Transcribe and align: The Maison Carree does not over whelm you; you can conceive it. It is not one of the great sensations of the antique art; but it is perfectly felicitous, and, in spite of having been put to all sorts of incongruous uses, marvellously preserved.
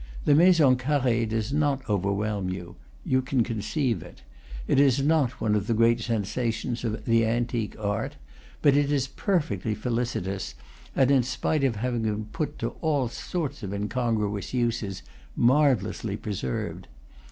The 0.25 0.33
Maison 0.33 0.77
Carree 0.77 1.27
does 1.27 1.53
not 1.53 1.87
over 1.87 2.11
whelm 2.11 2.49
you; 2.49 2.75
you 3.05 3.21
can 3.21 3.43
conceive 3.43 4.01
it. 4.01 4.23
It 4.67 4.79
is 4.79 4.99
not 5.03 5.39
one 5.39 5.53
of 5.53 5.67
the 5.67 5.75
great 5.75 5.99
sensations 5.99 6.83
of 6.83 7.05
the 7.05 7.23
antique 7.23 7.77
art; 7.77 8.15
but 8.63 8.75
it 8.75 8.91
is 8.91 9.05
perfectly 9.05 9.75
felicitous, 9.75 10.55
and, 10.95 11.11
in 11.11 11.21
spite 11.21 11.63
of 11.63 11.75
having 11.75 12.01
been 12.01 12.25
put 12.25 12.57
to 12.57 12.69
all 12.81 13.09
sorts 13.09 13.61
of 13.61 13.73
incongruous 13.73 14.55
uses, 14.55 15.03
marvellously 15.35 16.17
preserved. 16.17 16.87